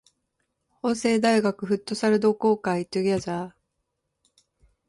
[0.81, 3.51] 法政大学フットサル同好会 together